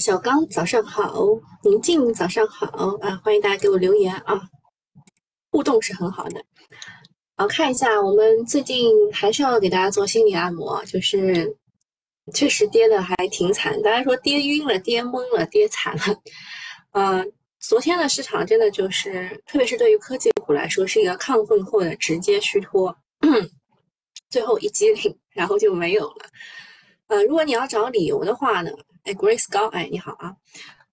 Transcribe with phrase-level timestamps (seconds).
[0.00, 1.24] 小刚早上好，
[1.62, 2.66] 宁静早上好
[3.00, 4.40] 啊，欢迎大家给我留言啊，
[5.50, 6.44] 互动是很好的。
[7.36, 11.56] 好，看一下，我们最近还是要给大家做心理按摩，就是
[12.34, 16.02] 确实跌的还挺惨，大家说跌晕了、跌懵了、跌惨了。
[16.92, 17.24] 呃，
[17.60, 22.96] 昨天的市场真的就是，特别是对于科技股来说，是一个亢奋后的直接虚脱，
[24.30, 26.26] 最后一激灵，然后就没有了。
[27.08, 28.70] 呃，如果你要找理由的话呢，
[29.06, 30.34] 哎，Grace 高，哎，你好啊。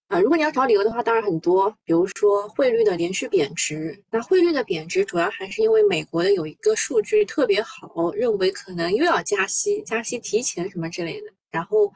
[0.07, 4.03] 啊，如果你要找理由的话，当然很多，比如说汇率的连续贬值。
[4.11, 11.27] 那汇率的贬值主要还是因为美国的有一个数据特别好，认为可能又要加息，加息提前什么之类的。
[11.49, 11.91] 然后，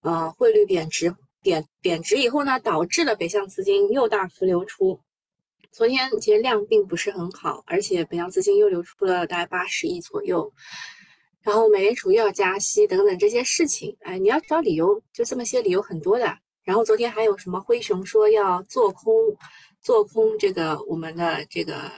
[0.00, 4.98] 呃，汇率贬值，贬贬值以后呢，导致了北向资金又大幅流出。
[5.70, 10.50] 昨天其实量并不是很好，而且北向资金又流出了大概八十亿左右。
[11.48, 16.38] 然后美联储又要加息等等这些事情，哎，你要找理由，就这么些理由很多的。
[16.62, 19.10] 然后昨天还有什么灰熊说要做空，
[19.80, 21.90] 做空这个我们的这个，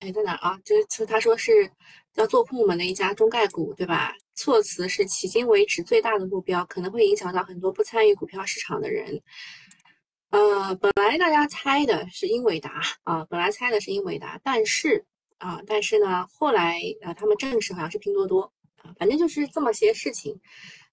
[0.00, 0.60] 哎，在哪啊？
[0.62, 1.72] 就是他说是
[2.16, 4.14] 要做空我们的一家中概股，对吧？
[4.34, 9.22] 措辞是迄今为止最大的目标，可能会影响到很多不参与股票市场的人。
[10.28, 15.02] 呃，本来大家猜的是英伟达啊，本来猜的是英伟达，但是
[15.42, 18.42] 啊，但是呢，后来呃，他们证实好像是拼多多
[18.76, 20.40] 啊，反正就是这么些事情。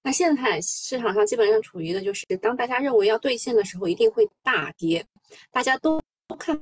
[0.02, 5.03] 那现在市场上基本上处于的就是，当大家认为要兑现的时候，一定会大跌；
[5.52, 6.02] 大家都
[6.39, 6.59] 看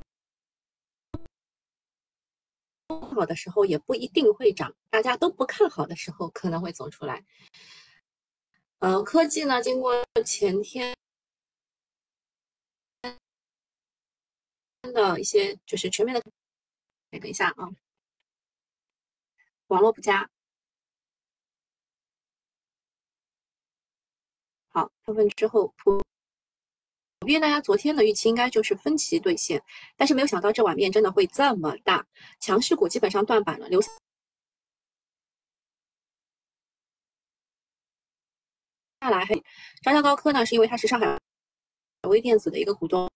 [3.15, 7.23] 好的时候，也不一定会涨；大家都不看好的时候，可能会走出来。
[8.79, 9.93] 呃，科技呢，经过
[10.25, 10.93] 前天
[14.81, 16.21] 的一些就是全面的，
[17.11, 17.69] 哎，等一下啊，
[19.67, 20.29] 网络不佳。
[24.69, 25.97] 好，部分之后普
[27.19, 29.63] 普遍，大家昨天的预期应该就是分歧兑现，
[29.95, 32.05] 但是没有想到这碗面真的会这么大，
[32.39, 33.89] 强势股基本上断板了，留下
[39.09, 39.25] 来。
[39.81, 41.17] 张江高科呢，是因为它是上海
[42.03, 43.06] 微电子的一个股东，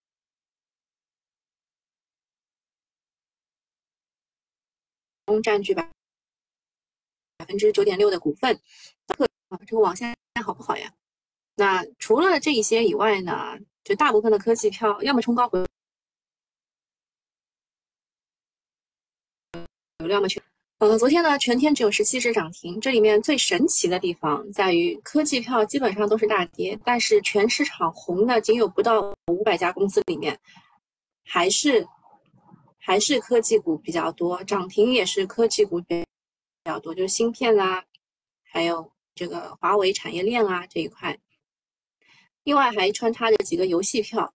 [5.39, 5.87] 占据百
[7.37, 8.59] 百分之九点六的股份。
[9.49, 10.91] 啊，这个网现在好不好呀？
[11.55, 15.63] 那除了这一些以外呢，就大部分的科技票要么冲高回，
[20.09, 20.41] 要么全。
[20.79, 30.39] 呃，昨天呢全天只有十七只涨停，这里面最神奇的地方在于科技票基本上都是大跌，但是全市场红的仅有不到五百家公司里面，
[31.23, 31.85] 还是
[32.83, 36.03] 还是科技股比较多，涨停也是科技股比
[36.65, 37.83] 较多，就是芯片啊，
[38.43, 41.15] 还有这个华为产业链啊这一块。
[42.43, 44.33] 另外还穿插着几个游戏票，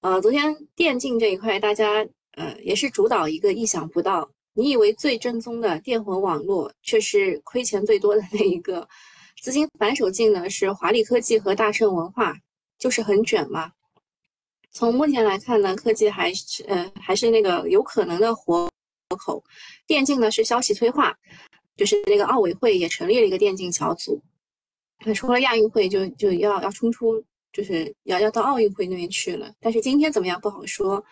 [0.00, 4.30] 呃，昨天电竞这一块，大家呃也是主导一个意想不到。
[4.54, 8.88] 你以为最正宗的电魂网络，却是亏钱最多的那一个。
[9.42, 12.34] 资金反手进的是华丽科技和大圣文化，
[12.78, 13.72] 就是很卷嘛。
[14.72, 18.68] 从目前来看呢，科技还是呃还是那个有可能的活
[19.18, 19.42] 口。
[19.86, 21.16] 电竞呢是消息催化，
[21.76, 24.20] 就是那个奥委会也成立了一个电竞小组，
[25.14, 27.22] 除了亚运会就就要要冲出。
[27.54, 31.04] 就是要要到奥运会那边去了，但是今天怎么样不好说。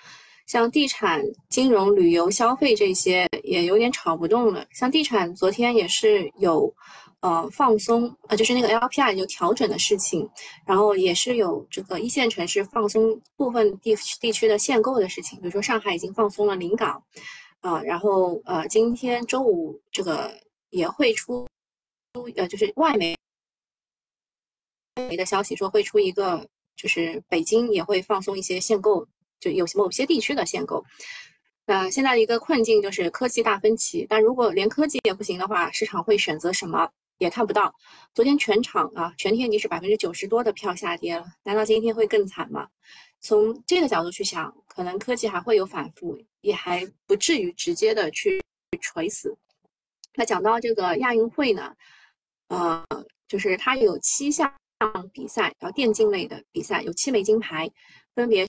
[0.46, 4.66] 像地产、金融、旅游、消费这些也有点炒不动了。
[4.72, 6.74] 像地产昨天也是有
[7.20, 10.28] 呃放松，呃就是那个 LPR 有调整的事情，
[10.66, 17.02] 然后也是有这个一线城市放松部分地地区的限购的事情，比如说上海已经放松了临港，
[17.60, 20.32] 啊，然后呃今天周五这个
[20.70, 21.46] 也会出，
[22.36, 23.16] 呃就是外媒。
[25.08, 29.06] 媒的消息说会出一个，就是北京也会放松一些限购，
[29.38, 30.84] 就有某些地区的限购。
[31.64, 37.72] 那现在的一个困境就是科技大分歧，但如果连科技也不行的话，市场会选择什么也看不到。
[38.12, 42.66] 昨天全场啊，全天已经是百分之九十多的票下跌了，难道今天会更惨吗？
[43.20, 48.42] 从这个角度去想，可能科技还会有反复，也还不至于直接的去
[48.80, 49.36] 锤死。
[50.16, 51.72] 那讲到这个亚运会呢，
[52.48, 52.84] 呃，
[53.28, 54.52] 就是它有七项。
[55.12, 57.70] 比赛，然后电竞类的比赛有七枚金牌，
[58.14, 58.48] 分别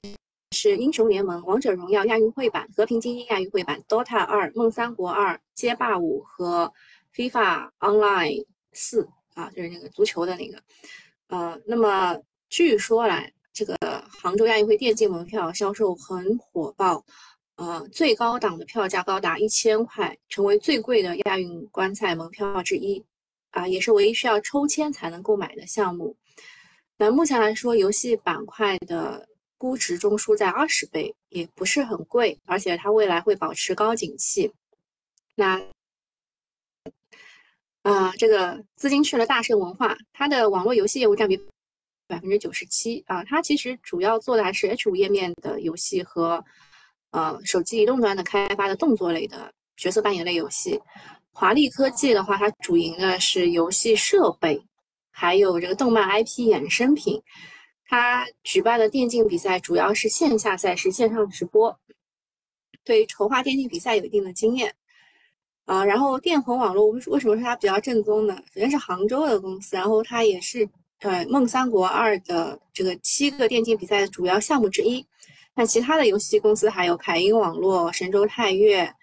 [0.56, 6.72] 是英雄联盟、王者荣耀亚运会版、和平精英亚运会版、DOTA 二、梦三国二、街霸五和
[7.14, 10.62] FIFA Online 四啊，就是那个足球的那个。
[11.28, 12.20] 呃，那么
[12.50, 13.76] 据说来，这个
[14.10, 17.06] 杭州亚运会电竞门票销售很火爆，
[17.56, 23.04] 呃，最高档的票价高达一千块，成为最贵的亚运观赛门票之一。
[23.52, 26.16] 啊，也是唯一需要抽签才能购买的项目。
[26.96, 29.28] 那目前来说，游戏板块的
[29.58, 34.54] 估值中枢在二十倍，也不是很贵，而且它未来会保持高景气。
[35.36, 35.62] 那
[37.84, 41.36] 啊，这个资金去了大圣文化，它的网络游戏业务占比
[42.08, 46.44] 百分之九十七啊，它其实主要做的还是 H 五页面的游戏和
[47.12, 50.80] 呃手机移动端的开发的动作类的角色扮演类游戏。
[51.32, 54.62] 华丽科技的话，它主营的是游戏设备，
[55.10, 57.22] 还有这个动漫 IP 衍生品。
[57.86, 61.80] 它举办的电竞比赛主要是线下赛事，线上直播。
[62.84, 64.74] 对筹划电竞比赛有一定的经验
[65.66, 65.84] 啊。
[65.86, 68.36] 然后电魂网络为为什么说它比较正宗呢？
[68.54, 70.68] 首先是杭州的公司，然后它也是
[71.00, 75.06] 呃《梦三国二》的这个七个电竞比赛的主要项目之一。
[75.56, 78.94] 那其他的游戏公司还有凯英网络、神州泰岳。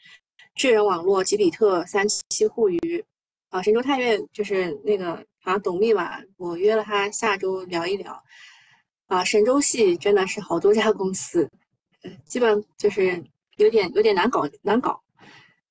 [0.55, 3.05] 巨人网络、吉比特、三七互娱，
[3.51, 8.21] 啊，神州泰岳就是那个好像董秘吧，我约了他下周聊一聊。
[9.07, 11.49] 啊，神州系真的是好多家公司，
[12.27, 13.23] 基本上就是
[13.57, 15.01] 有点有点难搞难搞。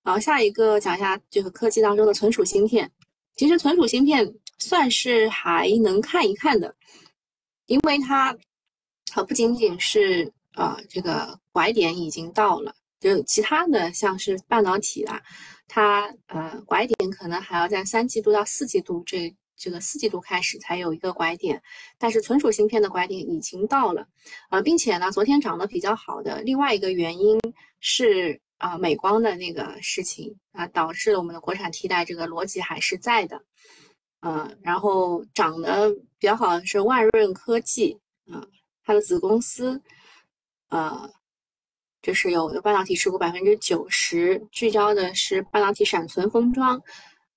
[0.08, 2.90] 好，下一个讲一下这个科技当中的存储芯片。
[3.36, 4.26] 其实存储芯片
[4.58, 6.74] 算是还能看一看的，
[7.66, 8.34] 因为它
[9.12, 12.74] 它不仅仅是啊这个拐点已经到了。
[13.02, 15.22] 就其他的像是半导体啦，
[15.68, 21.62] 它呃拐点可能还要在三季度到四季度这这个四季度开始才有一个拐点，
[21.98, 24.08] 但是存储芯片的拐点已经到了，
[24.52, 27.38] 呃，并且呢，昨天涨得比较好的另外一个原因
[27.82, 33.42] 是啊美光的那个事情啊，导致了我们的国产替代这个逻辑还是在的，
[34.22, 35.90] 嗯，然后涨得
[36.20, 38.00] 比较好的是万润科技
[38.32, 38.46] 啊，
[38.84, 39.82] 它的子公司，
[40.70, 41.10] 呃。
[42.00, 46.82] 就是有半导体持股百分之九十，聚焦的是半导体闪存封装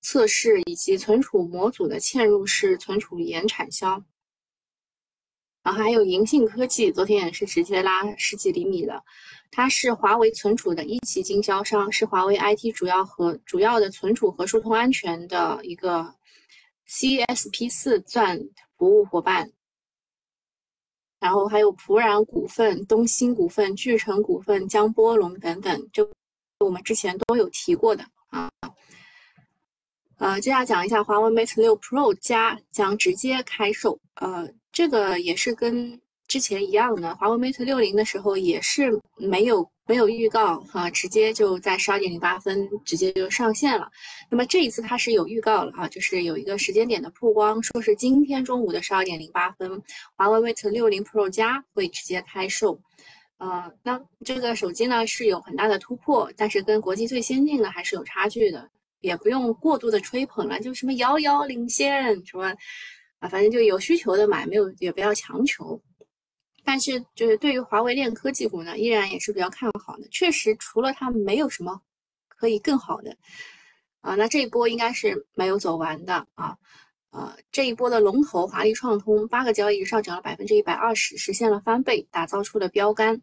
[0.01, 4.01] 测试以及存储模组的嵌入式存储延产销。
[5.73, 9.03] 还有银信科技，昨天也是直接拉十几厘米的，
[9.51, 16.15] 它是华为存储的一级经销商，是华为 IT 主要和主要的存储和疏通安全的一个
[16.89, 18.39] CSP 四钻
[18.77, 19.51] 服务伙伴。
[21.21, 26.11] 然后还有普冉股份、东兴股份、聚成股份、江波龙等等，就
[26.61, 28.03] 我们之前都有提过的。
[30.21, 36.01] 呃，接下来讲一下华为 Mate 六 Pro 加将直接开售，呃，这个也是跟。
[36.29, 43.91] 之前一样的，华为 Mate 六零的时候也是没有没有预告哈，直接就在十二点零八分直接就上线了。
[44.31, 49.83] 那么这一次它是有预告了啊，就是有一个时间点的曝光，说是今天中午的十二点零八分，
[50.15, 52.81] 华为 Mate 六零 Pro 加会直接开售。
[53.39, 58.71] 呃，那这个手机呢是有很大的突破，但是跟国际最先进的还是有差距的，
[59.01, 62.55] 也不用过度的吹捧了，就什么遥遥领先什么
[63.19, 65.81] 啊，反正就有需求的买，没有也不要强求。
[66.63, 70.07] 但是，就是对于华为链科技股呢，依然也是比较看好的。
[70.11, 71.81] 确实，除了它没有什么
[72.29, 73.17] 可以更好的
[74.03, 74.15] 啊。
[74.15, 76.57] 那这一波应该是没有走完的啊。
[77.11, 83.21] 呃，这一波的龙头华丽创通，八个交易日上涨了百分之一百二十，实现了翻倍，打造出了标杆。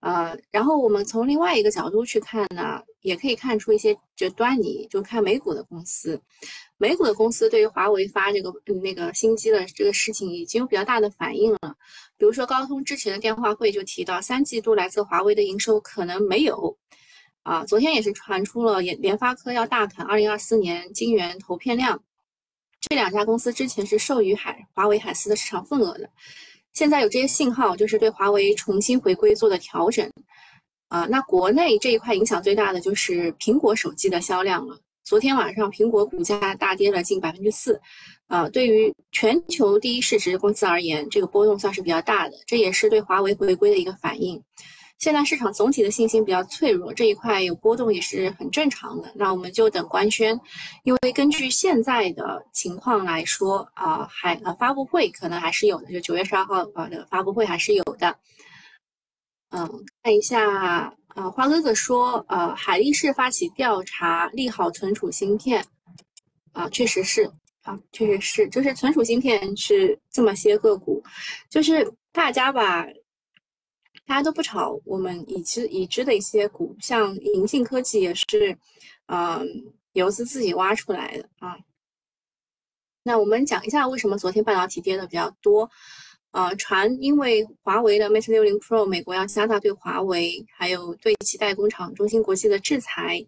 [0.00, 6.20] 呃，然后我们从另外一个角度去看呢，也可以看出一些就端倪，就看美股的公司。
[6.76, 11.76] 美股的公司对于华为发这个那个新机的这个事情已经有比较大的反应了。
[12.16, 16.78] 比如说高通之前的电话会就提到，三季度来自华为的营收可能没有。
[17.42, 22.00] 啊，昨天也是传出了联联发科要大砍二零二四年晶圆投片量。
[22.82, 26.08] 这两家公司之前是授予海华为海思的市场份额的，
[26.78, 30.08] 现在有这些信号，就是对华为重新回归做的调整。
[30.86, 34.78] 啊，那国内这一块影响最大的就是苹果手机的销量了。
[35.02, 37.80] 昨天晚上，苹果股价大跌了近百分之四，
[38.28, 44.40] 啊，对于全球第一市值公司而言，这个波动算是比较大的，这也是对华为回归的一个反应。
[44.98, 49.12] 现在市场总体的信心比较脆弱，这一块有波动也是很正常的。
[49.14, 50.38] 那我们就等官宣，
[50.82, 58.16] 因为根据现在的情况来说，啊，还呃发布会可能还是有的，就九月十二号啊的发布会还是有的。
[59.50, 60.94] 嗯，看一下。
[61.14, 65.64] 啊，花哥哥说，呃，海力士发起调查，利好存储芯片。
[66.52, 67.28] 啊，确实是，
[67.62, 71.02] 啊，确实是，就是存储芯片是这么些个股，
[71.50, 72.86] 就是大家吧，
[74.08, 78.56] 大家都不炒我们已知已知的一些股，像银信科技也是，
[79.06, 79.46] 嗯，
[79.92, 81.58] 游资自己挖出来的啊。
[83.02, 85.70] 那我们讲一下为什么昨天半导体跌的比较多。
[86.30, 93.22] 呃，传因为华为的 Mate 60 Pro，美国要加大对华为还有对其代工厂中芯国际的制裁，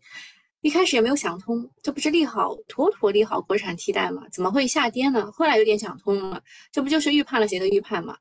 [0.63, 4.23] 一开始也没有想通，这不是利好妥妥利好国产替代嘛？
[4.33, 5.31] 怎么会下跌呢？
[5.33, 8.17] 后来有点想通了，这不就是预判了谁的预判吗？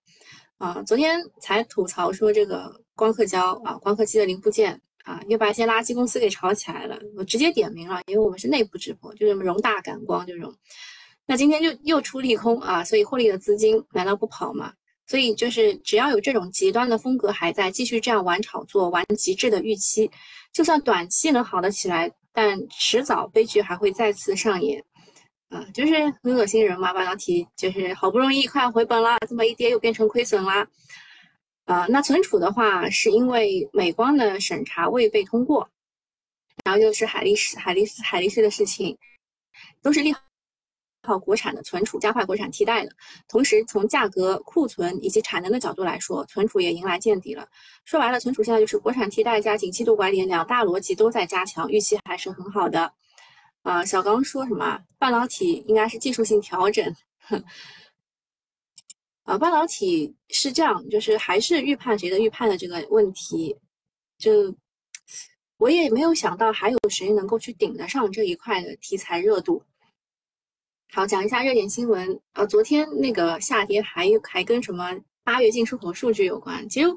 [0.60, 7.00] 啊，昨天才吐槽说这个光刻胶啊，光刻机的零部件啊，又把一些垃圾公司给炒起来了。
[7.16, 10.54] 我直接点名了，因为我们是内部直播，就什么荣大感光这种。
[11.26, 14.74] 那今天就又出利空啊，所以获利的资金难道不跑吗？
[15.08, 20.12] 所以就是只要有这种极端的风格还在，继续这样玩炒作、玩极致的预期，
[20.52, 22.12] 就算短期能好得起来。
[22.32, 24.84] 但迟早悲剧还会再次上演，
[25.50, 26.94] 啊，就是很恶心人嘛。
[26.94, 30.68] 半导体就是好不容易快要回本了，这么一跌又变成亏损啦，
[31.66, 35.70] 啊，那存储的话是因为美光的审查未被通过，
[36.64, 38.98] 然后又是海力士、海力士、海力士的事情，
[39.82, 40.20] 都是利好。
[41.24, 42.92] 国产的存储加快国产替代的
[43.28, 47.48] 同时，从价格、库存以及产能的角度来说，存储也迎来见底了。
[47.84, 52.94] 说白了，存储现在就是国产替代加景气度拐点两大逻辑都在加强，预期还是很好的。
[53.64, 54.80] 啊，小刚说什么？
[54.98, 56.96] 半导体应该是技术性调整。
[59.24, 63.56] 啊，半导体是这样，就是还是预判谁的预判的这个问题。
[64.18, 64.56] 就
[65.58, 69.62] 我也没有想到还有谁能够去顶得上这一块的题材热度。
[70.92, 72.20] 好，讲一下热点新闻。
[72.34, 76.68] 呃，昨天那个下跌还还跟什么八月进出口数据有关。
[76.68, 76.88] 其实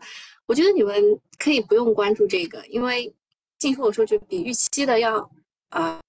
[0.46, 3.14] 我觉得你们可以不用关注这个，因为
[3.58, 5.30] 进出口数据比预期的要
[5.68, 6.00] 呃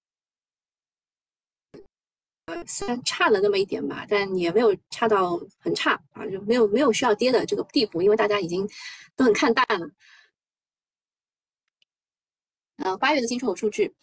[2.46, 8.68] 呃虽然差了那么一点吧，但也没有差到很差啊，就没有没有需要跌的这个地步，因为大家已经
[9.16, 9.88] 都很看淡了。
[12.78, 13.94] 呃，八月的进出口数据，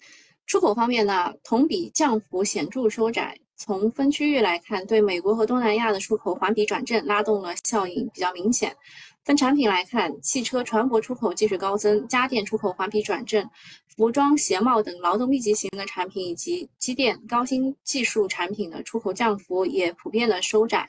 [0.46, 3.38] 出口方面呢，同比降幅显著收窄。
[3.62, 8.74] 从分区域来看，对美国和东南亚的出口环比转正，拉动了效应比较明显。
[9.22, 13.46] 分产品来看，汽车、船舶出口继续高增，家电出口环比转正，
[13.94, 20.88] 服装、鞋帽等劳动密集型的产品以及机电、高新技术产品的出口降幅也普遍的收窄。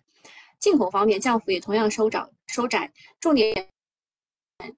[0.58, 2.90] 进口方面，降幅也同样收窄，收窄。
[3.20, 3.68] 重点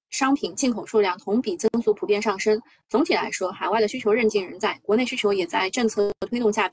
[0.09, 2.59] 商品进口数量同比增速普遍上升。
[2.89, 6.71] 总体来说，海外的需求韧劲仍在，国内需求也在政策推动下。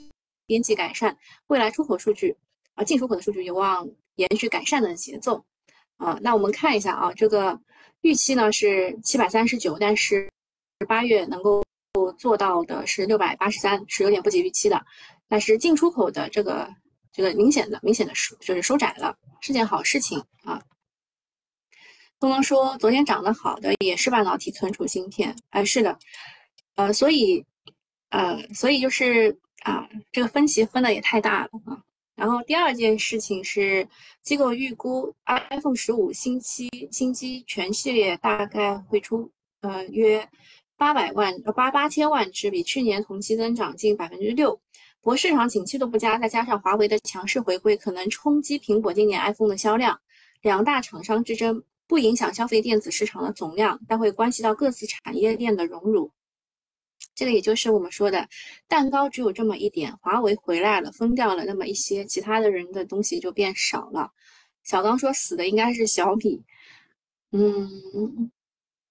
[0.51, 1.17] 边际改善，
[1.47, 2.37] 未来出口数据
[2.75, 5.45] 啊，进出口的数据有望延续改善的节奏
[5.97, 6.19] 啊。
[6.21, 7.57] 那我们看一下啊，这个
[8.01, 10.29] 预期呢是七百三十九，但是
[10.89, 11.63] 八月能够
[12.19, 14.85] 做到的是六百八十三，是有点不及预期的。
[15.29, 16.69] 但是进出口的这个
[17.13, 20.61] 这个明显的明显的收就是收窄了，是件好事情啊。
[22.19, 25.97] 东东说，昨天涨得好的也是半导体存储芯片，哎，是的，
[26.75, 27.47] 呃，所以
[28.09, 29.39] 呃，所以就是。
[29.63, 31.83] 啊，这个分歧分的也太大了啊！
[32.17, 33.87] 然后第二件事情是，
[34.23, 35.15] 机构预估
[35.51, 39.31] iPhone 十五新机新机全系列大概会出
[39.63, 40.29] 呃约
[40.77, 44.55] 八百万呃八八千万只，比去年同期增长近百分之六。
[45.03, 49.99] 不过市场景气都不佳，再加上华为的强势回归，可能冲击苹果今年 iPhone 的销量。
[50.43, 56.11] 两大厂商之争不影响消费电子市场的总量，但会关系到各自产业链的荣辱。
[57.21, 58.27] 这个也就是我们说的，
[58.67, 64.11] 蛋糕只有这么一点，华为回来了，分掉了那么一些，其他的人的东西就变少了。
[64.63, 66.43] 小刚说死的应该是小米，
[67.33, 67.69] 嗯，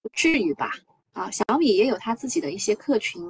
[0.00, 0.70] 不至于吧？
[1.10, 3.20] 啊，小米也有它自己的一些客群。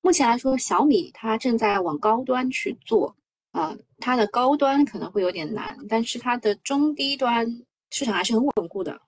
[0.00, 3.14] 目前来说，小米它正在往高端去做，
[3.52, 7.46] 啊，它的高端可能会有点难，但是它的中低端
[7.92, 9.00] 市场还是很稳固的。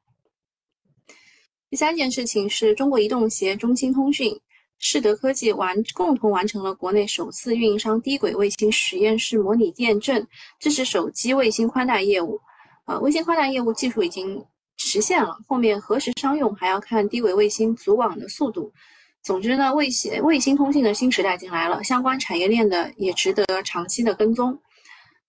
[1.68, 4.40] 第三件事情是中国移动携中兴通讯。
[4.84, 10.26] 世德科技完共同完成了国内首次运营商低轨卫星实验室模拟验证，
[10.58, 12.40] 支持手机卫星宽带业务。
[12.86, 14.44] 呃，卫星宽带业务技术已经
[14.78, 18.72] 实现了，后面何时商用还要看低轨卫星组网的速度。
[19.22, 24.58] 总之呢，卫星卫星通信的新时代进来了，相关产业链的也值得长期的跟踪。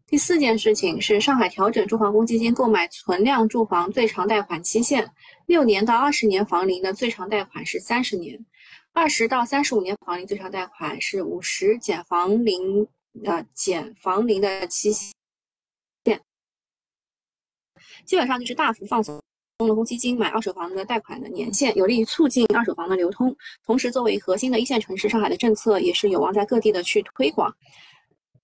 [0.08, 5.08] 第四件事情是上海调整住房公积金购买存量住房最长贷款期限，
[5.46, 8.44] 六年到二十年房龄的最长贷款是三十年。
[8.94, 12.88] 二十到三十五年房龄最长贷款是五十减房龄，
[13.26, 15.12] 呃减房龄的期限，
[18.06, 19.20] 基本上就是大幅放松
[19.58, 23.36] 了公积金买二手房的贷款的年限，有利于促进二手房的流通。
[23.66, 27.54] 同时，作为核心的一线城市，上海的政策也是有望在各地的去推广。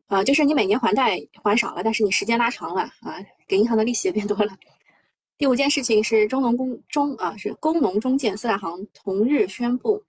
[0.08, 4.58] 啊，就是你每年还贷还少了，但是你时间拉长了啊，给银行的利息也变多了。
[5.38, 10.04] 第五件事情是中农工中啊，是工农中建四大行同日宣布。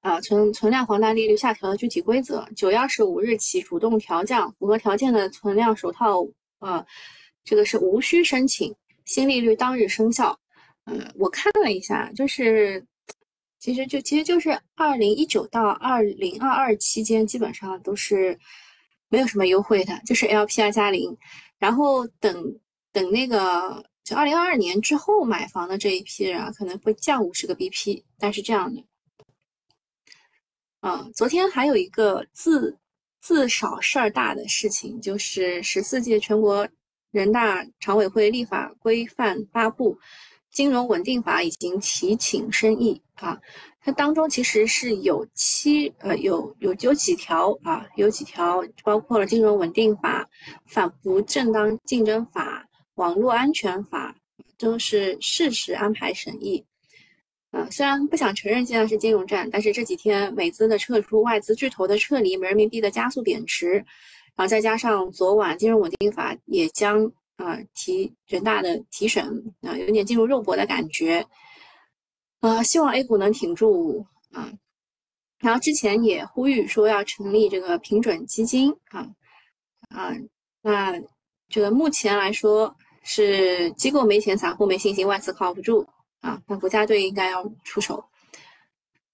[0.00, 6.24] 啊，存存量房贷利率下调的具体规则，九月二十五日起主动调降，符合条件的存量首套，
[6.60, 6.84] 呃，
[7.44, 8.74] 这个是无需申请，
[9.04, 10.38] 新利率当日生效。
[10.84, 12.86] 嗯，我看了一下，就是
[13.58, 18.38] 其实就其实就是二零一九到二零二二期间，基本上都是
[19.08, 21.14] 没有什么优惠的，就是 LPR 加零，
[21.58, 22.58] 然后等
[22.92, 28.82] 等那个就二零二二年之后买房的这一批人啊，可能会降五十个 BP，但是这样的。
[30.88, 32.78] 啊，昨天还有一个字
[33.20, 36.66] 字少事儿大的事情，就是十四届全国
[37.10, 39.98] 人大常委会立法规范发布。
[40.50, 43.38] 金融稳定法已经提请审议啊，
[43.82, 50.26] 它当中其实是有七呃有有有几条啊，有几条包括了金融稳定法、
[50.64, 54.16] 反不正当竞争法、网络安全法，
[54.56, 56.64] 都是适时安排审议。
[57.50, 63.72] 啊，虽然不想承认现在是金融战，但是这几天美资的撤出、外资巨头的撤离、人民币的加速贬值，
[64.34, 67.12] 然后再加上昨晚金融稳定法也将。
[67.38, 71.24] 啊，提人大的提审啊，有点进入肉搏的感觉
[72.40, 74.52] 啊，希望 A 股能挺住啊。
[75.38, 79.08] 然后之前也呼吁说要成立这个平准基金啊
[79.90, 80.12] 啊，
[80.62, 81.00] 那
[81.48, 82.74] 这个目前来说
[83.04, 85.86] 是机构没钱，散户没信心，外资靠不住
[86.20, 88.04] 啊，那国家队应该要出手。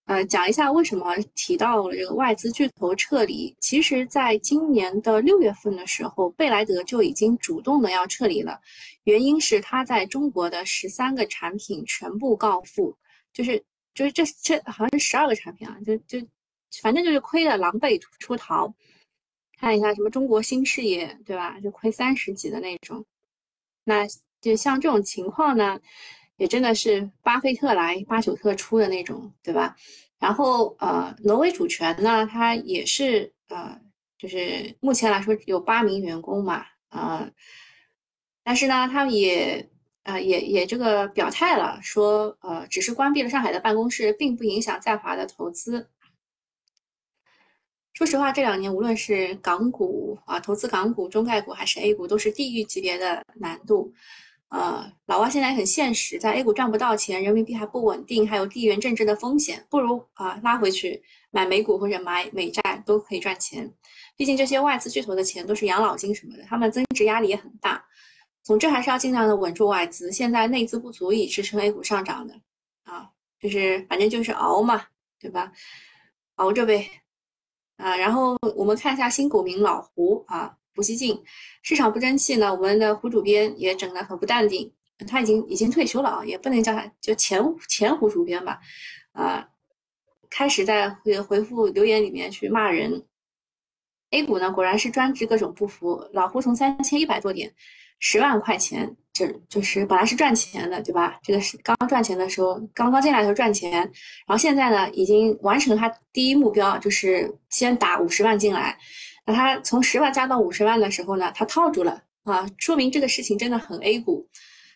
[0.06, 3.56] 呃，讲一下为什么提到了这个外资巨头撤离。
[3.58, 8.60] 其实，在今年的六月份的时候，贝莱德就已经主动的要撤离了，
[9.04, 12.94] 原因是他在中国的十三个产品全部告负，
[13.32, 16.18] 就是就是这这好像是十二个产品啊，就就
[16.82, 18.74] 反正就是亏的狼狈出逃。
[19.58, 21.58] 看一下什么中国新事业，对吧？
[21.60, 23.02] 就亏三十几的那种。
[23.84, 24.06] 那
[24.42, 25.80] 就像这种情况呢？
[26.36, 29.76] 也真的是巴菲特来巴九特出的那种，对吧？
[30.18, 33.78] 然后呃，挪威主权呢，它也是呃，
[34.16, 37.30] 就是目前来说有八名员工嘛，啊，
[38.42, 39.68] 但是呢，他们也
[40.04, 45.90] 呃也也这个表态了，说呃，只是关闭了上海的办公室，并不影响在华的投资。
[47.92, 53.92] 说实话，这两年无论是港股啊，投资港股、中概股还是 A 股，都是地域级别的难度。
[54.50, 63.72] 呃，老外现在很现实，在 A 股赚不到钱，人民币还不稳定，还有地缘政治的风险，不如啊拉回去买美股或者买美债都可以赚钱。
[64.16, 67.84] 毕竟这些外资巨头的钱都是养老金什么的，他们增值压力也很大。
[68.44, 72.34] 总之还是要尽量的稳住外资，现在内资不足以支撑 A 股上涨的
[72.84, 74.84] 啊，就是反正就是熬嘛，
[75.18, 75.50] 对吧？
[76.36, 76.88] 熬着呗。
[77.76, 80.56] 啊，然后我们看一下新股民老胡啊。
[80.74, 81.18] 不息进，
[81.62, 82.52] 市场不争气呢。
[82.52, 84.72] 我们的胡主编也整得很不淡定，
[85.06, 88.60] 他已经已经退休了啊，也不能叫他就前前胡主编吧，
[89.12, 89.48] 啊，
[90.28, 93.04] 开始在回回复留言里面去骂人。
[94.10, 96.08] A 股呢，果然是专治各种不服。
[96.12, 97.52] 老胡从三千一百多点，
[97.98, 101.18] 十万块钱，就就是本来是赚钱的，对吧？
[101.20, 108.78] 这个是刚赚钱的时候，刚刚进来的时候赚钱，然后现在呢，已经完成他第一目标，就是先打五十万进来。
[109.26, 114.26] 那他从十万加到五十万的时候呢，他套住了啊，说明这个事情真的很 A 股。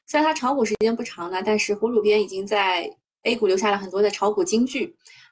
[0.06, 2.90] 虽然他炒股时间不长呢，但是胡主编已经在
[3.24, 4.86] A 股留下了很多的炒股金句，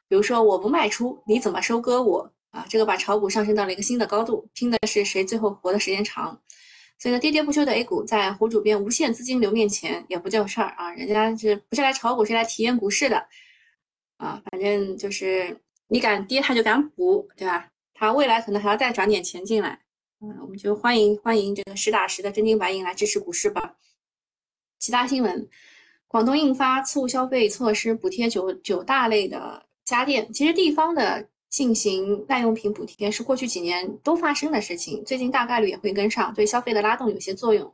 [0.06, 2.66] 比如说我不卖出，你怎么收割我啊？
[2.68, 6.38] 这个把炒股上升到了一个新的高度，拼的是谁最后活的时间长。
[6.98, 13.26] 所以呢，喋喋不休的 A 股在胡主编无限资金流面前也不叫事儿啊，人家是不是来炒股，是来体验股市的
[14.18, 14.42] 啊？
[14.50, 17.68] 反正就是你敢跌，他就敢补，对吧？
[17.98, 19.80] 他未来可能还要再转点钱进来，
[20.20, 23.76] 嗯，我们就欢迎欢迎这个实打实的真金白银来支持股市吧。
[24.78, 25.48] 其他新闻，
[26.06, 30.30] 广东印发促消费措施，补贴九九大类的家电。
[30.30, 37.72] 其实地方的进行耐用品补贴是过去几年都发生的事情，最近大概率也会跟上，对消费的拉动有些作用。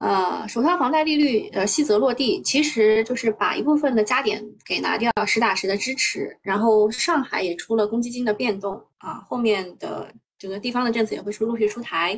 [0.00, 6.34] 呃，首套房贷利率呃细则落地，其实就是把一部分的加点给拿掉，实打实的支持。
[6.40, 12.12] 然后上海也出了公积金的变动啊，后面的这个地方的政策也会出陆续出台。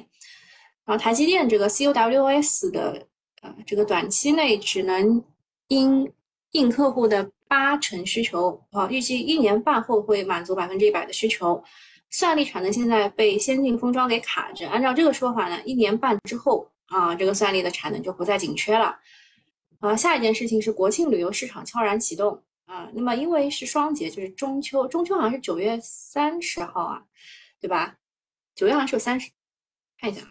[0.84, 3.04] 然后台积电这个 COWS 的
[3.42, 5.20] 呃这个短期内只能
[5.66, 6.08] 因
[6.52, 11.60] 应客户的八成需求啊，预计一年半后会满足百分之一百的需求。
[12.10, 16.64] 算力产能现在被先进封装给卡着，按照这个说法呢，一年半之后。
[16.92, 18.98] 啊，这个算力的产能就不再紧缺了。
[19.80, 22.90] 啊，下一件事情是国庆旅游市场悄然启动啊。
[22.92, 27.02] 那么因为是双节，就是中秋，中秋好像是九月三十号啊，
[27.60, 27.96] 对吧？
[28.54, 29.30] 九月好像是有三十，
[29.98, 30.30] 看一下啊，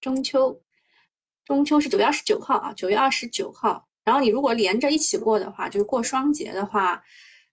[0.00, 0.62] 中秋，
[1.46, 3.88] 中秋是九月二十九号啊，九月二十九号。
[4.04, 7.02] 然后你如果连着一起过的话，就是过双节的话，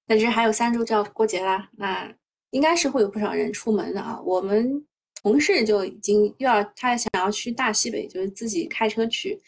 [0.08, 1.69] 那这还有三周就要过节啦。
[1.77, 2.13] 那
[2.49, 4.19] 应该是会有不少人出门的啊。
[4.21, 4.86] 我们。
[5.23, 9.39] 同事就已经又要他想要去大西北，就是自己开车去，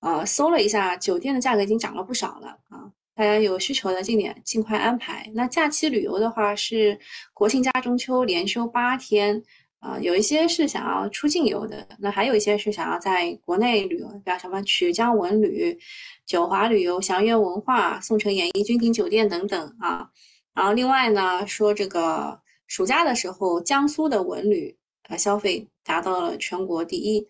[0.00, 2.90] 呃，搜了一下酒店的价格已经涨了不少了啊。
[3.16, 5.30] 大家有需求的尽点尽快安排。
[5.34, 6.98] 那假期旅游的话是
[7.32, 9.40] 国庆加中秋连休八天，
[9.78, 15.78] 啊，有一些是想要出境游的，那还有一些是想要在国内旅游，比如什么曲江文旅、
[16.26, 20.10] 九华旅游、祥源文化、宋城演艺、君庭酒店等等啊。
[20.52, 24.76] 然后另外呢，说这个暑假的时候，江苏的文旅
[25.08, 27.26] 呃消费达到了全国第一，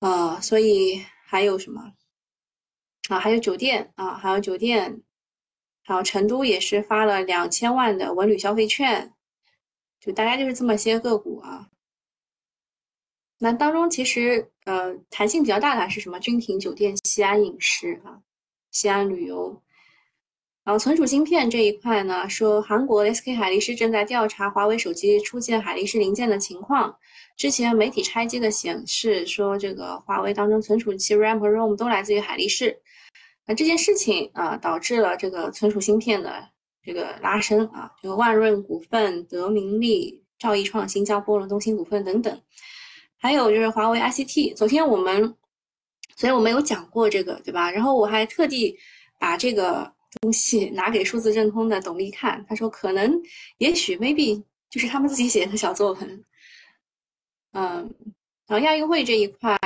[0.00, 1.92] 啊，所以还有什么？
[3.08, 5.02] 啊，还有酒店啊，还有酒店，
[5.82, 9.12] 还有成都也是发了两千万的文旅消费券，
[10.00, 11.68] 就大概就是这么些个股啊。
[13.38, 16.20] 那当中其实呃弹性比较大的是什么？
[16.20, 18.22] 君庭酒店、西安饮食啊，
[18.70, 19.62] 西安旅游。
[20.64, 26.94] 然后存储芯片这一块呢，说韩国 SK 海力士正在调查华为手机出现海力士零件的情况。
[27.36, 32.78] 之前媒体拆机的显示说，这个华为当中存储器 RAM 和 ROM 都来自于海力士。
[33.44, 36.48] 那这件事情啊，导致了这个存储芯片的
[36.84, 42.40] 这个拉升啊，这个万润股份、德明利、兆易创新、加波罗东兴股份等等，
[43.18, 44.54] 还有就是华为 ICT。
[44.54, 45.34] 昨天我们，
[46.14, 47.68] 所以我们有讲过这个，对吧？
[47.68, 48.78] 然后我还特地
[49.18, 53.20] 把这个东西拿给数字正通的董力看，他说可能、
[53.58, 56.24] 也许、maybe 就是他们自己写的小作文。
[57.52, 57.94] 嗯，
[58.46, 59.58] 然后亚运会这一块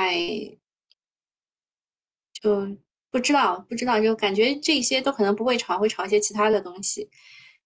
[2.41, 2.77] 就。
[3.09, 7.09] 不知道，不知道，就感觉这些都可能不会炒，会炒一些其他的东西。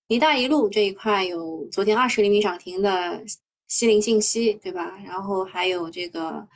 [0.08, 3.22] 一带一路这一块有昨天二十厘米涨停的
[3.68, 4.96] 西林信息，对吧？
[5.04, 6.48] 然后还有这个，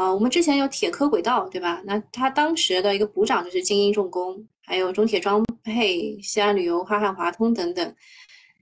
[0.00, 1.82] 呃，我们之前有铁科轨道，对吧？
[1.84, 7.94] 那它当时的一个补涨就是精英重工，还有中铁装配、西安旅游、华汉华通等等。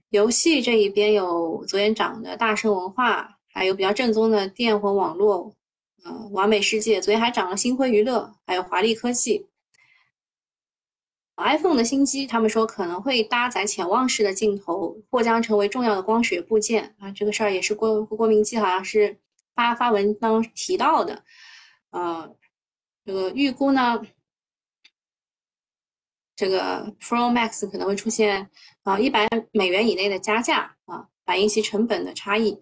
[0.09, 5.55] 游戏这一边有昨天涨的大圣文化，还有比较正宗的电魂网络。
[6.03, 9.47] 呃，完美世界昨天还涨了，星辉娱乐，还有华丽科技。
[11.37, 17.09] iPhone 的新机，他们说可能会搭载潜望式的镜头，或将成为重要的光学部件啊。
[17.11, 19.17] 这个事儿也是郭郭明基好像是
[19.59, 21.21] 发发文当提到的。
[21.89, 22.33] 呃，
[23.05, 24.01] 这个预估呢，
[26.33, 28.49] 这个 Pro Max 可能会出现
[28.83, 32.57] 啊一百美元以内的加价啊，反映其成本的差异。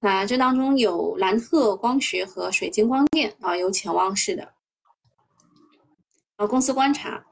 [0.00, 4.54] 那这当中有蓝特光学和水晶光电啊，有潜望式的。
[6.36, 7.22] 啊，公司观察，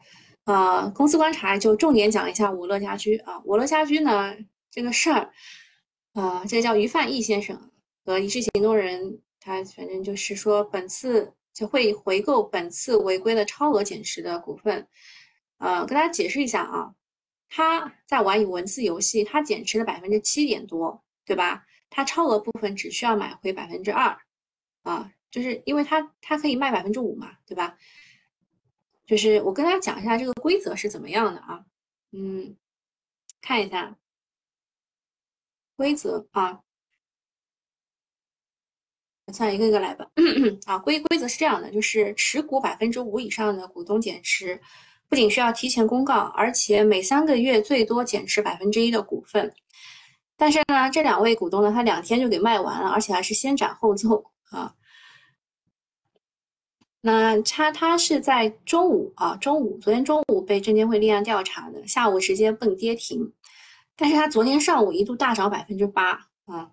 [0.45, 3.41] 啊，公司观察就重点讲一下我乐家居啊。
[3.47, 4.37] 我乐家居呢
[4.71, 5.33] 这个事儿，
[6.13, 7.72] 啊，这个叫于范义先生
[8.05, 14.87] 和一致行动人，他反正就是说本次就会回购本次违规的超额减持的股份。
[15.59, 16.95] 呃，跟大家解释一下啊，
[17.49, 21.65] 他在玩文字游戏，他减持了百分之七点多，对吧？
[21.88, 24.19] 他超额部分只需要买回百分之二，
[24.83, 27.77] 啊，就是因为他他可以卖百分之五嘛，对吧？
[29.07, 31.65] 就是我跟大家讲一下这个规则是怎么样的啊，
[32.12, 32.57] 嗯，
[33.41, 33.97] 看一下
[35.77, 36.62] 规则啊，
[39.33, 40.07] 算一个一个来吧。
[40.67, 44.61] 啊，规规则是这样的，就是持股百分之五以上的股东减持，
[45.09, 49.53] 不仅需要提前公告，而且每三个月最多减持百分之一的股份。
[50.37, 54.75] 但是呢，这两位股东呢，他两天就给卖完了，而且还是先斩后奏啊。
[57.01, 63.33] 那他他是在中午啊，中午昨天中午被证监会立案调查的，下午直接蹦跌停。
[63.95, 66.13] 但是他昨天上午一度大涨百分之八
[66.47, 66.71] 啊，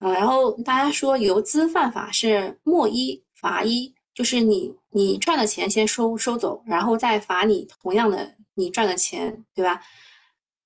[0.00, 9.80] 啊，然后大家说游资犯法是莫一罚一，就是你你赚的钱先收收走，然后再罚你同样的你赚的钱，对吧？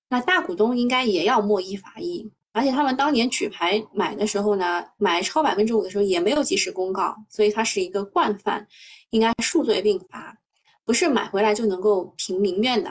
[0.09, 8.65] 那大股东应该也要莫一罚一，而且他们当年举牌买的时候呢，买超百分之五的时候也没有及时公告，所以它是一个惯犯，
[9.11, 10.39] 应该数罪并罚，
[10.85, 12.91] 不是买回来就能够凭民怨的。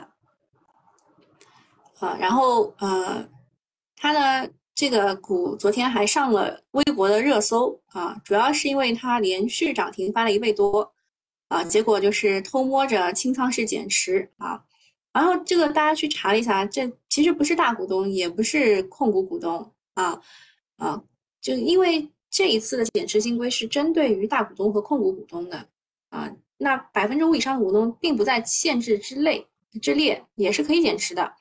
[2.00, 3.26] 啊，然后呃，
[3.96, 10.92] 它呢这个股昨天还上了微博的热搜啊，主要是因为它连续涨停翻了一倍多，
[11.48, 14.60] 啊，结果就是偷摸着清仓式减持啊。
[15.12, 20.20] 然后这个大家去查了一下，这其实不是大股东，也不是控股股东啊
[20.76, 21.00] 啊，
[21.40, 25.68] 就因为这一次的减持新规是针对于大股东和控股股东的
[26.08, 29.46] 啊，那百分之五以上的股东并不在限制之内
[29.80, 31.32] 之列，也是可以减持的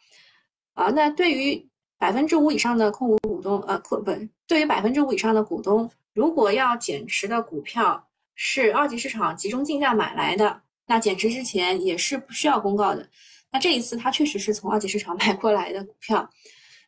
[0.74, 0.92] 啊。
[0.92, 1.68] 那对于
[2.04, 4.12] 百分之五以上的控股股东，呃，控不，
[4.46, 13.08] 对于百分之五以上的股东，如果要减持的股票是二级市场集中竞价买来的，那减持之前也是不需要公告的。
[13.50, 16.30] 那这一次他确实是从二级市场 买过来的股票，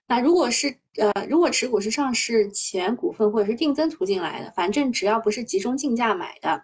[0.06, 6.62] 那如果是呃，如果持股是上市前股份或者是定增途径来的，反正只要不是集中竞价买的，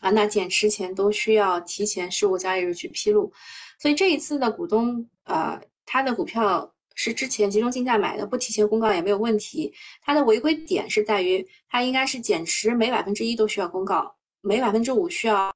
[0.00, 3.30] 啊，那减持前都需要提前十五交易日去披露，
[3.78, 9.72] 所以这一次的股东，呃，他的股票是之前集中竞价买的，不提前公告也没有问题。
[10.02, 15.50] 它的违规点是在于，它应该是减持每百分之一都需要公告，每百分之五需要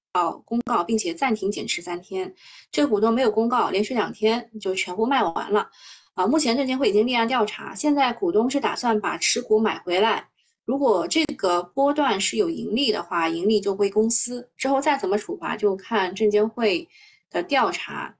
[0.47, 2.35] 公告，并且暂停减持三天。
[2.71, 5.69] 这个股东没有公告，连续两天就全部卖完了。
[6.15, 10.27] 啊，目前证监会已经立案调查，现在股东是打算把持股买回来。
[10.65, 16.89] 如果这个波段是有盈利的话，盈利就归公司，之后再怎么处罚就看证监会
[17.29, 18.17] 的调查。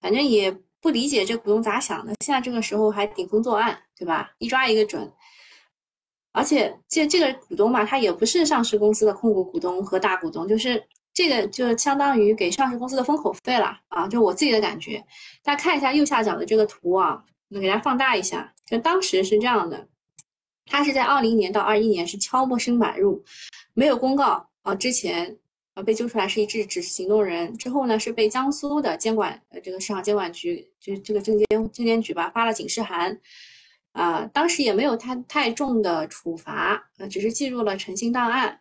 [0.00, 4.30] 反正也不理解这股东咋想的，现在这个时候还顶风作案，对吧？
[4.38, 5.10] 一抓一个准。
[6.32, 10.80] 而且这这个股东吧，他也不是上市公司的控股股东和大股东，就是
[11.12, 14.06] 这个就相当于给上市公司的封口费了啊！
[14.06, 15.04] 就我自己的感觉，
[15.42, 19.88] 大家看一下右下角的这个图啊，我给大家放大一下，就当时是这样的。
[20.66, 23.24] 他是在二零年到二一年是悄默声买入，
[23.74, 24.74] 没有公告啊。
[24.74, 25.38] 之前
[25.82, 33.20] 被揪出来是一只指示行动人，之后呢是被江苏的监管呃这个市场监管局，就是这个证监证监局吧发了警示函，
[33.92, 38.60] 啊当时也没有太太重的处罚，呃只是记录了诚信档案，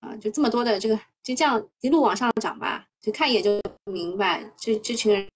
[0.00, 5.28] 啊就这么多的这个就这样一路往上涨吧，就看一眼就明白这这群人。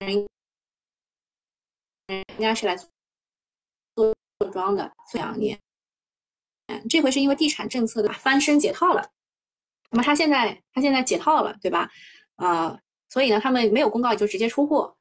[0.00, 0.26] 人
[2.36, 2.90] 应该是来做
[3.94, 5.56] 做庄的，两年，
[6.88, 9.10] 这回是因为地产政策的翻身解套了，
[9.90, 11.90] 那么他现在他现在解套了，对吧？
[12.36, 14.96] 啊，所以呢，他们没有公告就直接出货，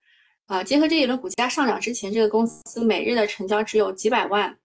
[0.46, 4.58] 啊，结合这一轮股价上涨之前，这个公司每日的成交只有几百万，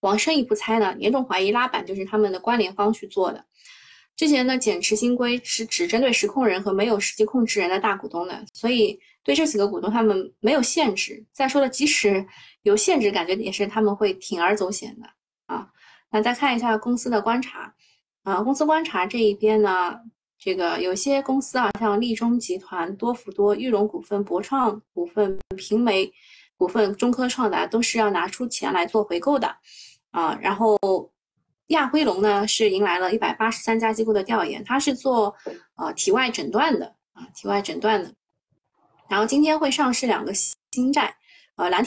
[0.00, 3.44] 往深一步猜呢，严重怀疑拉板就是他们的关联方去做的。
[4.16, 11.22] 之前的减持新规是只针对实控人和没有实际控制人的大股东的，所以对这几个股东他们没有限制。
[11.32, 12.26] 再说了，即使
[12.62, 15.06] 有限制，感觉也是他们会铤而走险的
[15.46, 15.68] 啊。
[16.10, 17.74] 那再看一下公司的观察，
[18.22, 20.00] 啊，公司观察这一边呢，
[20.38, 26.12] 这个有些公司啊，像利中集团、多福多、玉龙股份、博创股份、平煤
[26.56, 29.56] 股份、中科创达都是要拿出钱来做回购的
[30.10, 30.78] 啊，然后。
[31.70, 35.34] 亚辉龙呢是迎来了一百八十三家机构的调研，它是做
[35.74, 38.14] 呃体外诊断的啊，体外诊断的。
[39.08, 40.32] 然后今天会上市两个
[40.70, 41.12] 新债，
[41.56, 41.84] 呃蓝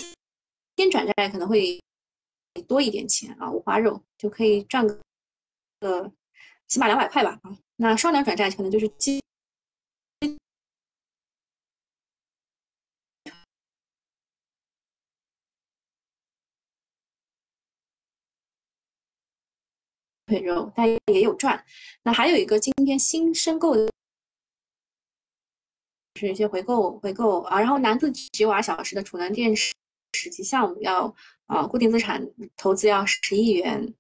[0.75, 1.81] 天转债可能会
[2.61, 4.99] 多一点钱啊，五花肉就可以赚个
[5.81, 6.11] 呃
[6.67, 7.57] 起码两百块吧啊。
[7.77, 9.19] 那双两转债可能就是基。
[20.27, 21.65] 腿肉，但也有赚。
[22.03, 23.91] 那还有一个今天新申购的，
[26.19, 27.59] 是一些回购回购啊。
[27.59, 29.73] 然后南自几瓦小时的储能电池
[30.13, 31.15] 实际项目要
[31.49, 33.93] 啊固定资产投资要十亿元。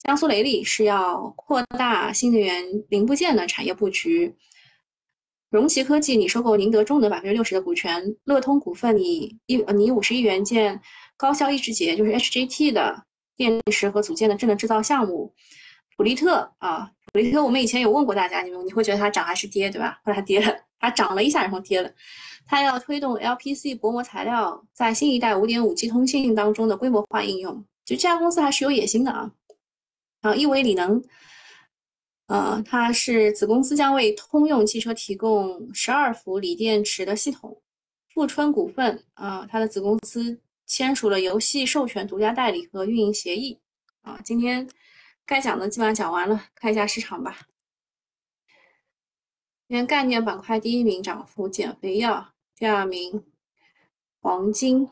[0.00, 4.34] 江苏雷利是要扩大新能源零部件的产业布局。
[5.50, 8.16] 荣奇科技拟收购宁德中能百分之六十的股权。
[8.24, 10.80] 乐通股份拟一拟五十亿元建
[11.16, 13.04] 高效抑制节，就是 HJT 的。
[13.38, 15.32] 电池和组件的智能制造项目，
[15.96, 20.00] 普利特啊，普利特，我们以前有问过大家，你们你会觉得它涨还是跌，对吧？
[20.02, 21.88] 后来它跌了，它涨了一下，然后跌了。
[22.48, 29.30] 它要推动 LPC 薄膜材料在新一代五点五 G 通信当中的规模化应用，就这家公司还是有野心的啊。
[30.22, 31.00] 啊，亿维锂能，
[32.26, 37.60] 呃，它是子公司将为通用汽车提供十二伏锂电池的系统。
[38.12, 40.40] 富春股份啊，它的子公司。
[40.70, 43.58] 签署了游戏授权独家代理和运营协议
[44.02, 44.20] 啊！
[44.22, 44.68] 今天
[45.24, 47.38] 该讲的基本上讲完了，看一下市场吧。
[49.66, 53.24] 今天概念板块第一名涨幅减肥药，第二名
[54.20, 54.88] 黄金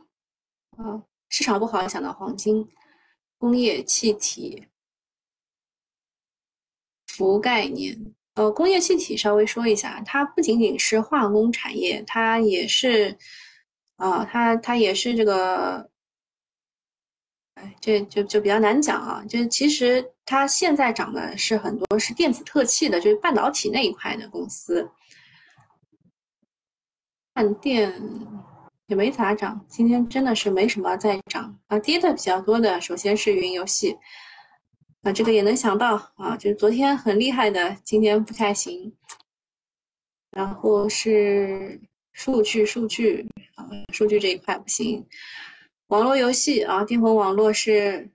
[0.76, 2.68] 啊，市场不好想到黄金，
[3.38, 4.68] 工业气体、
[7.06, 8.14] 氟概念。
[8.34, 13.18] 呃，工业气体稍微说一下，它不仅仅是化工产业，它也是。
[13.96, 15.90] 啊，它它也是这个，
[17.54, 19.24] 哎，这就就比较难讲啊。
[19.26, 24.86] 就其实它现在涨的是很多是电子特器的，就是半导体那一块的公司。
[27.36, 27.92] 饭店
[28.86, 31.78] 也没咋涨，今天真的是没什么在涨啊。
[31.78, 33.94] 跌的比较多的，首先是云游戏，
[35.02, 38.90] 啊，这个也能想到啊，就是昨天很厉害的，今天不太行。
[40.30, 41.78] 然后是。
[42.18, 45.06] 数据数据啊，数据这一块不行。
[45.88, 48.08] 网络游戏啊，电魂网络是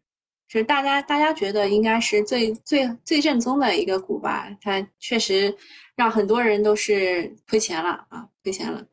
[0.47, 4.49] 是大家大家觉得应该是最最最正宗的一个股吧？
[4.59, 5.55] 它确实
[5.95, 8.83] 让很多人都是亏钱了啊，亏钱了。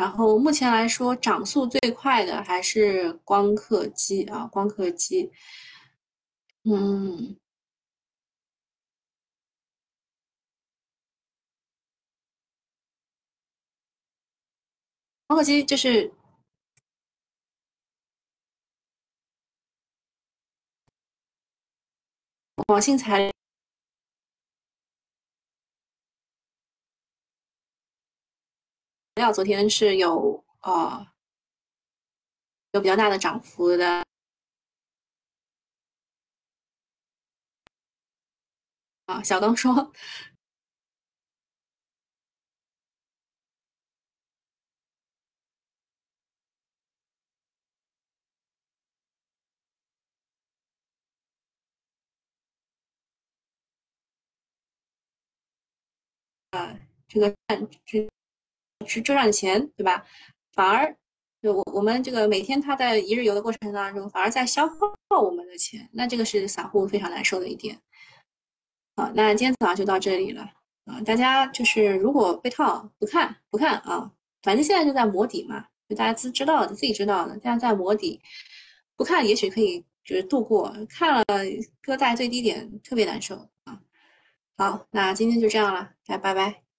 [0.00, 5.30] 然后目前来说，涨速最快的还是光刻机啊，光刻机。
[6.64, 7.36] 嗯，
[15.26, 16.10] 光刻机就是
[22.66, 23.29] 广信材
[29.20, 31.12] 料，昨天是有啊
[32.72, 34.02] 有比较大的涨幅的。
[39.06, 39.92] 啊，小刚说，
[56.50, 56.78] 啊，
[57.08, 57.68] 这个赚
[58.86, 60.04] 是是赚钱，对吧？
[60.52, 60.94] 反而
[61.42, 67.78] 就我我们这个每天他在一日游的过程当中，反而在消耗我们的钱，那这个是散户非常难受的一点。
[68.96, 70.42] 好，那今天早上就到这里了
[70.84, 71.00] 啊！
[71.02, 74.10] 大家就是如果被套不看不看啊，
[74.42, 78.20] 反正现在就在磨底嘛，就大家自知道的自己知道的，现在在磨底，
[78.96, 81.24] 不看也许可以就是度过，看了
[81.80, 83.80] 搁在最低点特别难受啊！
[84.58, 86.69] 好，那今天就这样了，大家拜拜。